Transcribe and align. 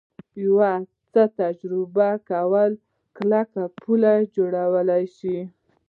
د 0.33 0.35
یو 0.47 0.59
څه 1.11 1.23
تجربه 1.39 2.09
کول 2.29 2.71
کلکې 3.17 3.63
پولې 3.81 4.17
جوړولی 4.35 5.03
شي 5.17 5.37